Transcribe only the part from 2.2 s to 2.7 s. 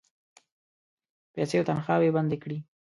کړې.